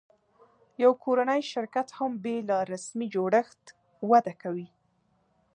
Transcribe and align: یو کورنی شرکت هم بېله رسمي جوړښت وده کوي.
یو 0.83 0.91
کورنی 1.03 1.41
شرکت 1.53 1.87
هم 1.97 2.11
بېله 2.23 2.57
رسمي 2.73 3.07
جوړښت 3.15 3.63
وده 4.11 4.33
کوي. 4.41 4.67